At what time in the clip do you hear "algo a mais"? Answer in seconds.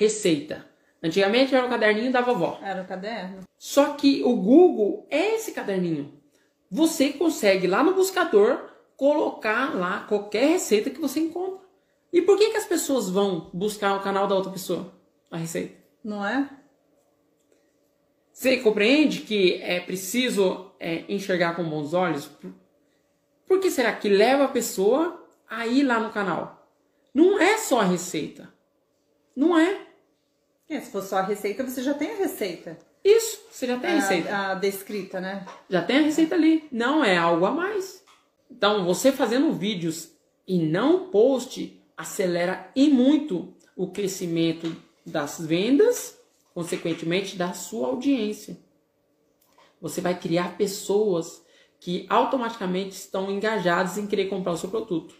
37.18-38.04